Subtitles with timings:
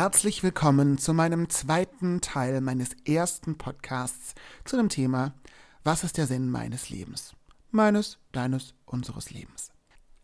[0.00, 4.34] Herzlich willkommen zu meinem zweiten Teil meines ersten Podcasts
[4.64, 5.34] zu dem Thema
[5.84, 7.34] Was ist der Sinn meines Lebens?
[7.70, 9.72] Meines, deines, unseres Lebens.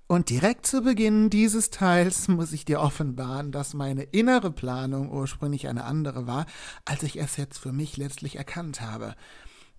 [0.07, 5.69] Und direkt zu Beginn dieses Teils muss ich dir offenbaren, dass meine innere Planung ursprünglich
[5.69, 6.47] eine andere war,
[6.87, 9.15] als ich es jetzt für mich letztlich erkannt habe.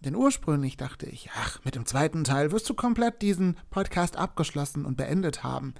[0.02, 4.86] Denn ursprünglich dachte ich, ach, mit dem zweiten Teil wirst du komplett diesen Podcast abgeschlossen
[4.86, 5.73] und beendet haben.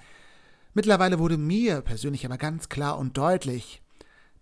[0.74, 3.84] Mittlerweile wurde mir persönlich aber ganz klar und deutlich,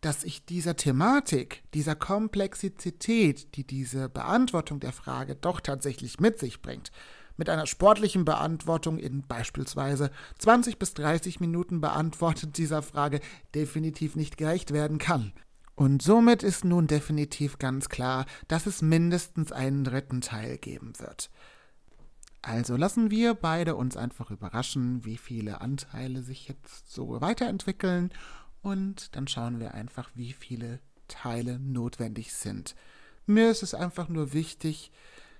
[0.05, 6.61] dass ich dieser Thematik, dieser Komplexität, die diese Beantwortung der Frage doch tatsächlich mit sich
[6.61, 6.91] bringt,
[7.37, 13.19] mit einer sportlichen Beantwortung in beispielsweise 20 bis 30 Minuten beantwortet dieser Frage
[13.55, 15.33] definitiv nicht gerecht werden kann.
[15.73, 21.31] Und somit ist nun definitiv ganz klar, dass es mindestens einen dritten Teil geben wird.
[22.43, 28.11] Also lassen wir beide uns einfach überraschen, wie viele Anteile sich jetzt so weiterentwickeln
[28.65, 32.75] und dann schauen wir einfach, wie viele Teile notwendig sind.
[33.27, 34.91] Mir ist es einfach nur wichtig,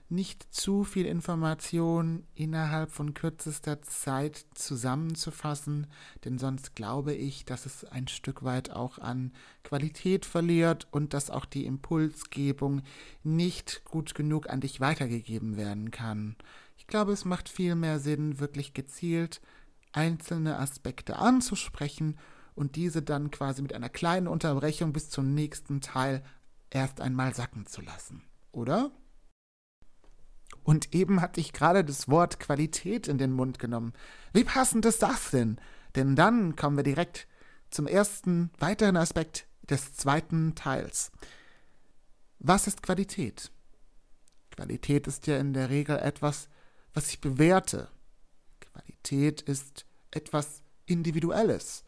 [0.09, 5.87] nicht zu viel Information innerhalb von kürzester Zeit zusammenzufassen,
[6.23, 9.33] denn sonst glaube ich, dass es ein Stück weit auch an
[9.63, 12.83] Qualität verliert und dass auch die Impulsgebung
[13.23, 16.35] nicht gut genug an dich weitergegeben werden kann.
[16.77, 19.41] Ich glaube, es macht viel mehr Sinn, wirklich gezielt
[19.93, 22.19] einzelne Aspekte anzusprechen
[22.55, 26.23] und diese dann quasi mit einer kleinen Unterbrechung bis zum nächsten Teil
[26.69, 28.23] erst einmal sacken zu lassen.
[28.51, 28.91] Oder?
[30.63, 33.93] Und eben hatte ich gerade das Wort Qualität in den Mund genommen.
[34.33, 35.59] Wie passend ist das denn?
[35.95, 37.27] Denn dann kommen wir direkt
[37.69, 41.11] zum ersten weiteren Aspekt des zweiten Teils.
[42.39, 43.51] Was ist Qualität?
[44.51, 46.49] Qualität ist ja in der Regel etwas,
[46.93, 47.89] was ich bewerte.
[48.59, 51.84] Qualität ist etwas Individuelles.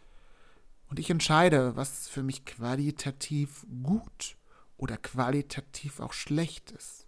[0.90, 4.38] Und ich entscheide, was für mich qualitativ gut
[4.78, 7.06] oder qualitativ auch schlecht ist.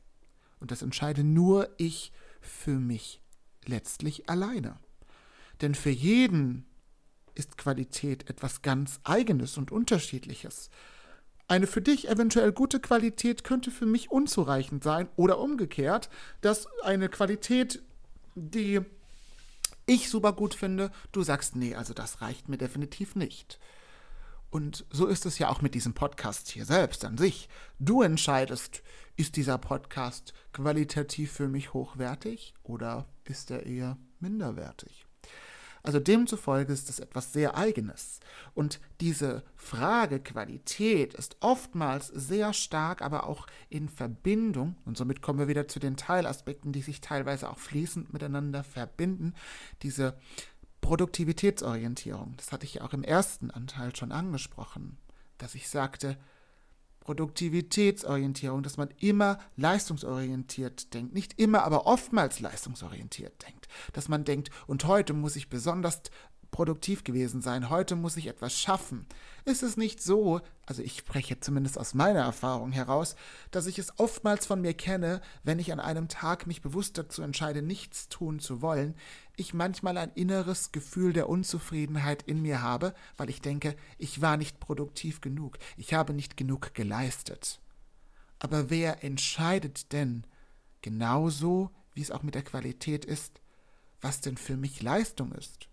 [0.59, 3.21] Und das entscheide nur ich für mich
[3.65, 4.77] letztlich alleine.
[5.61, 6.65] Denn für jeden
[7.35, 10.69] ist Qualität etwas ganz Eigenes und Unterschiedliches.
[11.47, 16.09] Eine für dich eventuell gute Qualität könnte für mich unzureichend sein oder umgekehrt,
[16.41, 17.81] dass eine Qualität,
[18.35, 18.81] die
[19.89, 23.59] ich super gut finde, du sagst, nee, also das reicht mir definitiv nicht.
[24.51, 27.49] Und so ist es ja auch mit diesem Podcast hier selbst an sich.
[27.79, 28.81] Du entscheidest,
[29.15, 35.08] ist dieser Podcast qualitativ für mich hochwertig oder ist er eher minderwertig?
[35.83, 38.19] Also demzufolge ist es etwas sehr Eigenes.
[38.53, 45.39] Und diese Frage Qualität ist oftmals sehr stark, aber auch in Verbindung, und somit kommen
[45.39, 49.33] wir wieder zu den Teilaspekten, die sich teilweise auch fließend miteinander verbinden,
[49.81, 50.17] diese
[50.81, 52.35] Produktivitätsorientierung.
[52.37, 54.97] Das hatte ich ja auch im ersten Anteil schon angesprochen,
[55.37, 56.17] dass ich sagte,
[57.09, 61.11] Produktivitätsorientierung, dass man immer leistungsorientiert denkt.
[61.15, 63.67] Nicht immer, aber oftmals leistungsorientiert denkt.
[63.93, 66.03] Dass man denkt, und heute muss ich besonders
[66.51, 69.05] produktiv gewesen sein, heute muss ich etwas schaffen.
[69.45, 73.15] Ist es nicht so, also ich spreche zumindest aus meiner Erfahrung heraus,
[73.51, 77.21] dass ich es oftmals von mir kenne, wenn ich an einem Tag mich bewusst dazu
[77.21, 78.95] entscheide, nichts tun zu wollen,
[79.35, 84.37] ich manchmal ein inneres Gefühl der Unzufriedenheit in mir habe, weil ich denke, ich war
[84.37, 87.59] nicht produktiv genug, ich habe nicht genug geleistet.
[88.39, 90.25] Aber wer entscheidet denn,
[90.81, 93.41] genauso wie es auch mit der Qualität ist,
[94.01, 95.68] was denn für mich Leistung ist?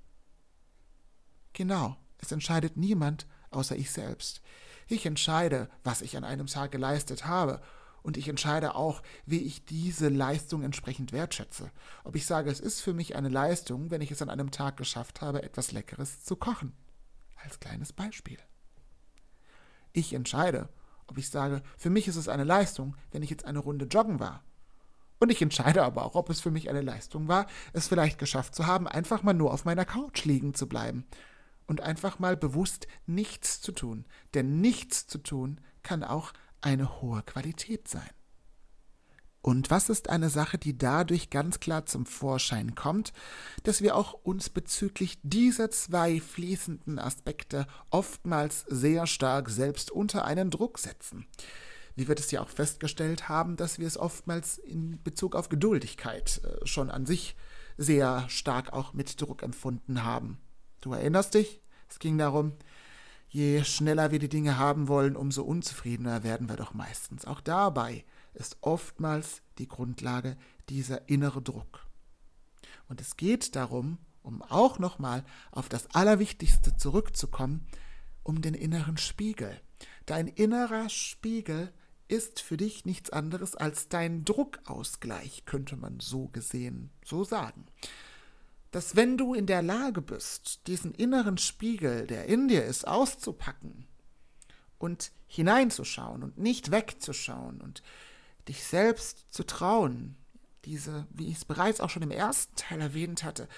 [1.56, 4.43] Genau, es entscheidet niemand außer ich selbst.
[4.89, 7.62] Ich entscheide, was ich an einem Tag geleistet habe,
[8.03, 11.72] und ich entscheide auch, wie ich diese Leistung entsprechend wertschätze.
[12.05, 14.77] Ob ich sage, es ist für mich eine Leistung, wenn ich es an einem Tag
[14.77, 16.72] geschafft habe, etwas Leckeres zu kochen.
[17.43, 18.39] Als kleines Beispiel.
[19.93, 20.69] Ich entscheide,
[21.06, 24.21] ob ich sage, für mich ist es eine Leistung, wenn ich jetzt eine Runde joggen
[24.21, 24.45] war.
[25.19, 28.55] Und ich entscheide aber auch, ob es für mich eine Leistung war, es vielleicht geschafft
[28.55, 31.06] zu haben, einfach mal nur auf meiner Couch liegen zu bleiben
[31.66, 34.07] und einfach mal bewusst nichts zu tun.
[34.34, 38.10] Denn nichts zu tun kann auch eine hohe Qualität sein.
[39.47, 43.13] Und was ist eine Sache, die dadurch ganz klar zum Vorschein kommt,
[43.63, 50.51] dass wir auch uns bezüglich dieser zwei fließenden Aspekte oftmals sehr stark selbst unter einen
[50.51, 51.28] Druck setzen.
[51.95, 56.41] Wie wir das ja auch festgestellt haben, dass wir es oftmals in Bezug auf Geduldigkeit
[56.42, 57.36] äh, schon an sich
[57.78, 60.39] sehr stark auch mit Druck empfunden haben.
[60.81, 61.61] Du erinnerst dich?
[61.89, 62.53] Es ging darum,
[63.28, 67.25] je schneller wir die Dinge haben wollen, umso unzufriedener werden wir doch meistens.
[67.25, 70.37] Auch dabei ist oftmals die Grundlage
[70.69, 71.87] dieser innere Druck.
[72.89, 77.67] Und es geht darum, um auch nochmal auf das Allerwichtigste zurückzukommen,
[78.22, 79.61] um den inneren Spiegel.
[80.05, 81.72] Dein innerer Spiegel
[82.09, 87.67] ist für dich nichts anderes als dein Druckausgleich, könnte man so gesehen so sagen.
[88.71, 93.86] Dass wenn du in der Lage bist, diesen inneren Spiegel, der in dir ist, auszupacken
[94.78, 97.83] und hineinzuschauen und nicht wegzuschauen und
[98.48, 100.16] dich selbst zu trauen,
[100.65, 103.48] diese, wie ich es bereits auch schon im ersten Teil erwähnt hatte,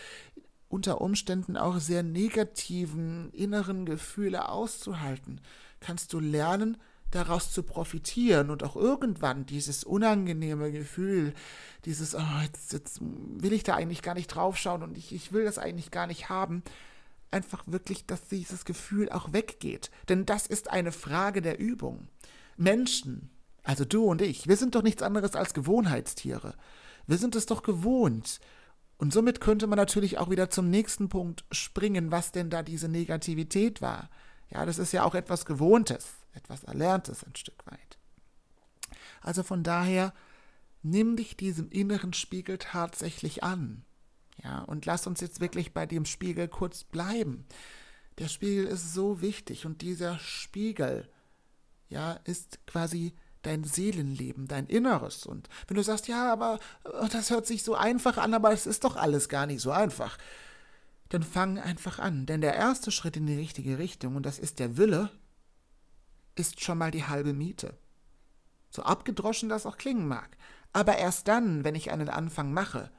[0.69, 5.40] unter Umständen auch sehr negativen inneren Gefühle auszuhalten,
[5.81, 6.76] kannst du lernen,
[7.10, 11.32] daraus zu profitieren und auch irgendwann dieses unangenehme Gefühl,
[11.84, 15.44] dieses, oh, jetzt, jetzt will ich da eigentlich gar nicht draufschauen und ich, ich will
[15.44, 16.62] das eigentlich gar nicht haben,
[17.31, 19.90] einfach wirklich, dass dieses Gefühl auch weggeht.
[20.08, 22.08] Denn das ist eine Frage der Übung.
[22.56, 23.31] Menschen,
[23.62, 26.54] also du und ich, wir sind doch nichts anderes als Gewohnheitstiere.
[27.06, 28.40] Wir sind es doch gewohnt.
[28.99, 32.88] Und somit könnte man natürlich auch wieder zum nächsten Punkt springen, was denn da diese
[32.88, 34.11] Negativität war.
[34.50, 37.98] Ja, das ist ja auch etwas Gewohntes, etwas Erlerntes ein Stück weit.
[39.20, 40.12] Also von daher,
[40.82, 43.84] nimm dich diesem inneren Spiegel tatsächlich an.
[44.42, 47.44] Ja, und lass uns jetzt wirklich bei dem Spiegel kurz bleiben.
[48.19, 51.08] Der Spiegel ist so wichtig und dieser Spiegel,
[51.88, 55.26] ja, ist quasi dein Seelenleben, dein Inneres.
[55.26, 58.66] Und wenn du sagst, ja, aber äh, das hört sich so einfach an, aber es
[58.66, 60.19] ist doch alles gar nicht so einfach,
[61.08, 62.26] dann fang einfach an.
[62.26, 65.10] Denn der erste Schritt in die richtige Richtung, und das ist der Wille,
[66.38, 67.79] ist schon mal die halbe Miete.
[68.70, 70.37] So abgedroschen das auch klingen mag.
[70.73, 72.90] Aber erst dann, wenn ich einen Anfang mache,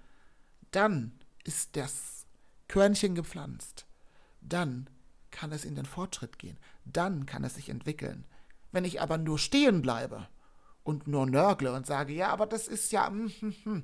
[0.71, 2.25] dann ist das
[2.67, 3.85] Körnchen gepflanzt.
[4.41, 4.89] Dann
[5.31, 6.59] kann es in den Fortschritt gehen.
[6.85, 8.25] Dann kann es sich entwickeln.
[8.71, 10.27] Wenn ich aber nur stehen bleibe
[10.83, 13.83] und nur nörgle und sage, ja, aber das ist ja, hm, hm, hm,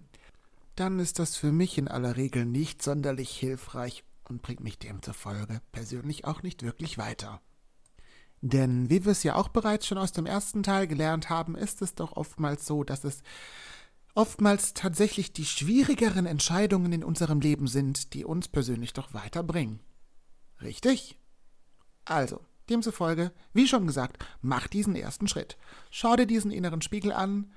[0.76, 5.62] dann ist das für mich in aller Regel nicht sonderlich hilfreich und bringt mich demzufolge
[5.72, 7.42] persönlich auch nicht wirklich weiter.
[8.48, 11.82] Denn wie wir es ja auch bereits schon aus dem ersten Teil gelernt haben, ist
[11.82, 13.24] es doch oftmals so, dass es
[14.14, 19.80] oftmals tatsächlich die schwierigeren Entscheidungen in unserem Leben sind, die uns persönlich doch weiterbringen.
[20.62, 21.18] Richtig?
[22.06, 22.40] Also,
[22.70, 25.58] demzufolge, wie schon gesagt, mach diesen ersten Schritt.
[25.90, 27.52] Schau dir diesen inneren Spiegel an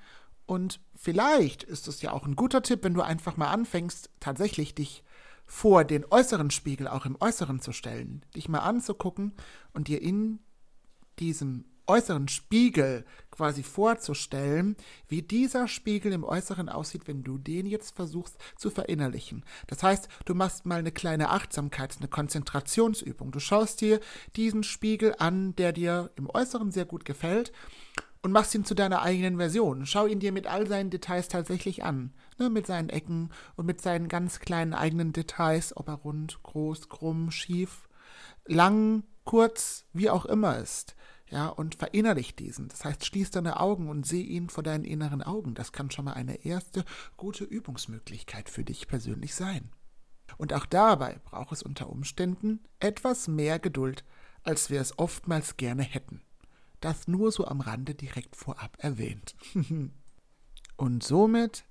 [0.47, 4.73] und vielleicht ist es ja auch ein guter Tipp, wenn du einfach mal anfängst, tatsächlich
[4.73, 5.03] dich
[5.45, 9.33] vor den äußeren Spiegel auch im Äußeren zu stellen, dich mal anzugucken
[9.71, 10.39] und dir in
[11.19, 14.75] diesem äußeren Spiegel quasi vorzustellen,
[15.07, 19.43] wie dieser Spiegel im Äußeren aussieht, wenn du den jetzt versuchst zu verinnerlichen.
[19.67, 23.31] Das heißt, du machst mal eine kleine Achtsamkeits-, eine Konzentrationsübung.
[23.31, 23.99] Du schaust dir
[24.35, 27.51] diesen Spiegel an, der dir im Äußeren sehr gut gefällt
[28.21, 29.85] und machst ihn zu deiner eigenen Version.
[29.85, 32.13] Schau ihn dir mit all seinen Details tatsächlich an.
[32.37, 36.87] Ne, mit seinen Ecken und mit seinen ganz kleinen eigenen Details, ob er rund, groß,
[36.87, 37.89] krumm, schief,
[38.45, 40.95] lang, kurz, wie auch immer ist
[41.29, 42.69] ja, und verinnerlich diesen.
[42.69, 45.53] Das heißt, schließ deine Augen und seh ihn vor deinen inneren Augen.
[45.53, 46.83] Das kann schon mal eine erste
[47.17, 49.69] gute Übungsmöglichkeit für dich persönlich sein.
[50.37, 54.03] Und auch dabei braucht es unter Umständen etwas mehr Geduld,
[54.43, 56.21] als wir es oftmals gerne hätten.
[56.79, 59.35] Das nur so am Rande direkt vorab erwähnt.
[60.77, 61.65] und somit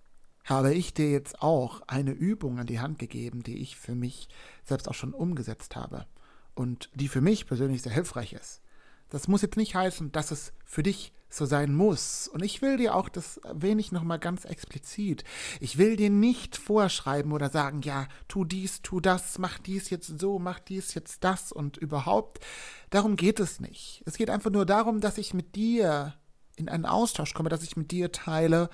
[0.44, 4.28] habe ich dir jetzt auch eine Übung an die Hand gegeben, die ich für mich
[4.64, 6.06] selbst auch schon umgesetzt habe
[6.54, 8.62] und die für mich persönlich sehr hilfreich ist.
[9.10, 12.28] Das muss jetzt nicht heißen, dass es für dich so sein muss.
[12.28, 15.24] Und ich will dir auch, das ich nochmal ganz explizit,
[15.60, 20.18] ich will dir nicht vorschreiben oder sagen, ja, tu dies, tu das, mach dies jetzt
[20.18, 22.44] so, mach dies jetzt das und überhaupt.
[22.90, 24.02] Darum geht es nicht.
[24.06, 26.14] Es geht einfach nur darum, dass ich mit dir
[26.56, 28.70] in einen Austausch komme, dass ich mit dir teile,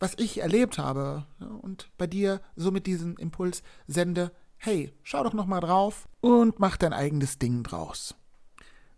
[0.00, 1.26] was ich erlebt habe
[1.62, 6.92] und bei dir somit diesen Impuls sende, hey, schau doch nochmal drauf und mach dein
[6.92, 8.14] eigenes Ding draus.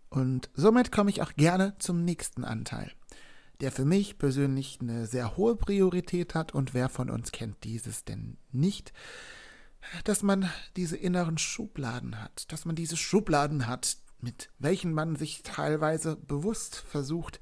[0.09, 2.91] Und somit komme ich auch gerne zum nächsten Anteil,
[3.61, 8.05] der für mich persönlich eine sehr hohe Priorität hat und wer von uns kennt dieses
[8.05, 8.91] denn nicht,
[10.03, 15.43] dass man diese inneren Schubladen hat, dass man diese Schubladen hat, mit welchen man sich
[15.43, 17.39] teilweise bewusst versucht,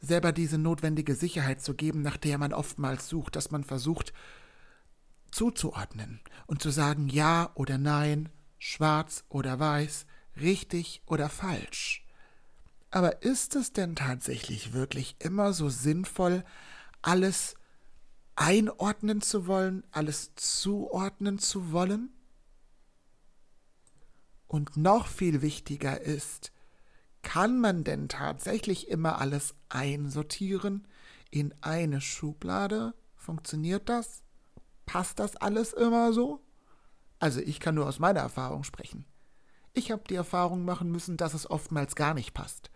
[0.00, 4.12] selber diese notwendige Sicherheit zu geben, nach der man oftmals sucht, dass man versucht
[5.30, 8.28] zuzuordnen und zu sagen ja oder nein,
[8.58, 10.06] schwarz oder weiß,
[10.40, 12.06] richtig oder falsch.
[12.90, 16.44] Aber ist es denn tatsächlich wirklich immer so sinnvoll,
[17.00, 17.54] alles
[18.36, 22.10] einordnen zu wollen, alles zuordnen zu wollen?
[24.46, 26.52] Und noch viel wichtiger ist,
[27.22, 30.86] kann man denn tatsächlich immer alles einsortieren
[31.30, 32.94] in eine Schublade?
[33.14, 34.22] Funktioniert das?
[34.84, 36.44] Passt das alles immer so?
[37.18, 39.06] Also ich kann nur aus meiner Erfahrung sprechen.
[39.74, 42.70] Ich habe die Erfahrung machen müssen, dass es oftmals gar nicht passt.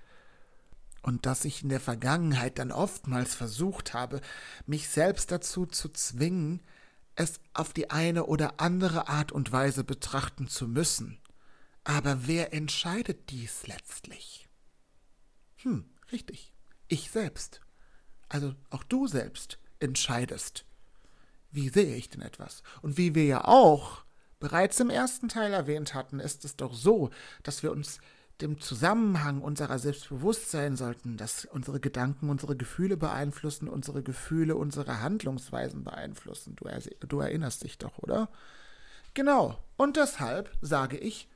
[1.02, 4.20] Und dass ich in der Vergangenheit dann oftmals versucht habe,
[4.66, 6.62] mich selbst dazu zu zwingen,
[7.14, 11.18] es auf die eine oder andere Art und Weise betrachten zu müssen.
[11.84, 14.48] Aber wer entscheidet dies letztlich?
[15.56, 16.52] Hm, richtig.
[16.88, 17.60] Ich selbst.
[18.28, 20.64] Also auch du selbst entscheidest.
[21.52, 22.62] Wie sehe ich denn etwas?
[22.82, 24.05] Und wie wir ja auch
[24.38, 27.10] bereits im ersten Teil erwähnt hatten, ist es doch so,
[27.42, 28.00] dass wir uns
[28.40, 34.56] dem Zusammenhang unserer selbst bewusst sein sollten, dass unsere Gedanken unsere Gefühle beeinflussen, unsere Gefühle
[34.56, 36.54] unsere Handlungsweisen beeinflussen.
[36.56, 38.28] Du, er, du erinnerst dich doch, oder?
[39.14, 39.58] Genau.
[39.78, 41.30] Und deshalb sage ich,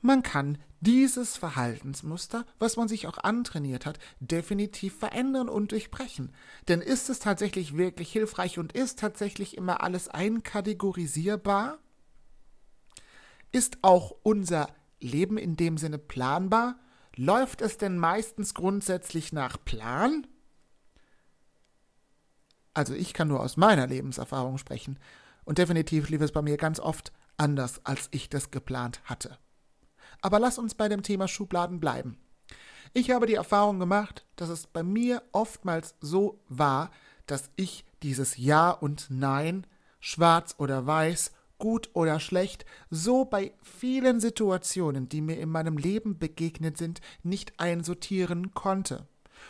[0.00, 6.32] man kann dieses Verhaltensmuster, was man sich auch antrainiert hat, definitiv verändern und durchbrechen.
[6.68, 11.78] Denn ist es tatsächlich wirklich hilfreich und ist tatsächlich immer alles einkategorisierbar?
[13.54, 14.68] Ist auch unser
[14.98, 16.74] Leben in dem Sinne planbar?
[17.14, 20.26] Läuft es denn meistens grundsätzlich nach Plan?
[22.74, 24.98] Also ich kann nur aus meiner Lebenserfahrung sprechen.
[25.44, 29.38] Und definitiv lief es bei mir ganz oft anders, als ich das geplant hatte.
[30.20, 32.18] Aber lass uns bei dem Thema Schubladen bleiben.
[32.92, 36.90] Ich habe die Erfahrung gemacht, dass es bei mir oftmals so war,
[37.26, 39.64] dass ich dieses Ja und Nein,
[40.00, 46.18] schwarz oder weiß, gut oder schlecht, so bei vielen Situationen, die mir in meinem Leben
[46.18, 49.06] begegnet sind, nicht einsortieren konnte.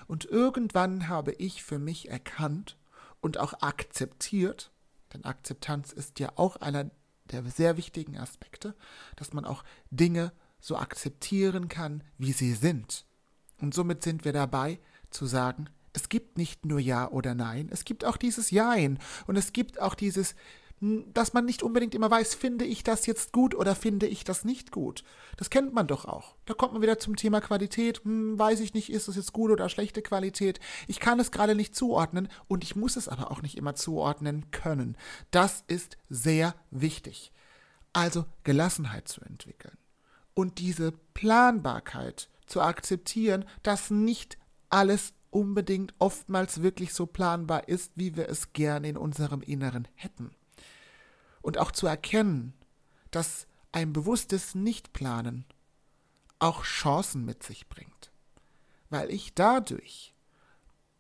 [0.07, 2.77] Und irgendwann habe ich für mich erkannt
[3.21, 4.71] und auch akzeptiert,
[5.13, 6.91] denn Akzeptanz ist ja auch einer
[7.31, 8.75] der sehr wichtigen Aspekte,
[9.17, 13.07] dass man auch Dinge so akzeptieren kann, wie sie sind.
[13.61, 14.79] Und somit sind wir dabei
[15.11, 19.37] zu sagen, es gibt nicht nur Ja oder Nein, es gibt auch dieses Jein und
[19.37, 20.35] es gibt auch dieses,
[20.81, 24.45] dass man nicht unbedingt immer weiß, finde ich das jetzt gut oder finde ich das
[24.45, 25.03] nicht gut.
[25.37, 26.37] Das kennt man doch auch.
[26.45, 28.05] Da kommt man wieder zum Thema Qualität.
[28.05, 30.61] Hm, weiß ich nicht, ist es jetzt gute oder schlechte Qualität.
[30.87, 34.51] Ich kann es gerade nicht zuordnen und ich muss es aber auch nicht immer zuordnen
[34.51, 34.97] können.
[35.31, 37.33] Das ist sehr wichtig.
[37.93, 39.79] Also Gelassenheit zu entwickeln
[40.35, 44.37] und diese Planbarkeit zu akzeptieren, dass nicht
[44.69, 50.31] alles unbedingt oftmals wirklich so planbar ist, wie wir es gerne in unserem Inneren hätten.
[51.45, 52.55] Und auch zu erkennen,
[53.11, 55.45] dass ein bewusstes Nichtplanen
[56.39, 58.11] auch Chancen mit sich bringt,
[58.89, 60.15] weil ich dadurch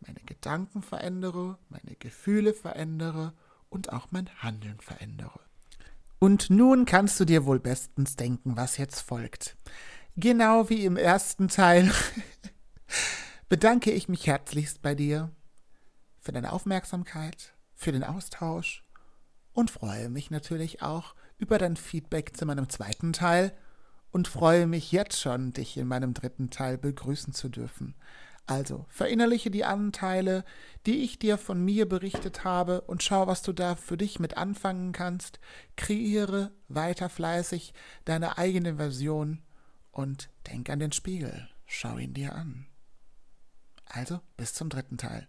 [0.00, 3.32] meine Gedanken verändere, meine Gefühle verändere
[3.70, 5.40] und auch mein Handeln verändere.
[6.18, 9.56] Und nun kannst du dir wohl bestens denken, was jetzt folgt.
[10.14, 11.90] Genau wie im ersten Teil
[13.48, 15.30] bedanke ich mich herzlichst bei dir
[16.20, 18.83] für deine Aufmerksamkeit, für den Austausch
[19.54, 23.52] und freue mich natürlich auch über dein Feedback zu meinem zweiten Teil
[24.10, 27.94] und freue mich jetzt schon, dich in meinem dritten Teil begrüßen zu dürfen.
[28.46, 30.44] Also verinnerliche die Anteile,
[30.84, 34.36] die ich dir von mir berichtet habe, und schau, was du da für dich mit
[34.36, 35.40] anfangen kannst.
[35.76, 37.72] Kreiere weiter fleißig
[38.04, 39.42] deine eigene Version
[39.92, 41.48] und denk an den Spiegel.
[41.64, 42.66] Schau ihn dir an.
[43.86, 45.26] Also, bis zum dritten Teil.